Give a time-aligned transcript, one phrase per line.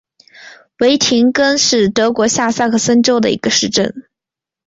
[0.79, 4.07] 维廷根是德国下萨克森州的一个市镇。